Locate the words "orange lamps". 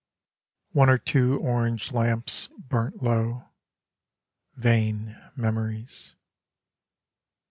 1.41-2.47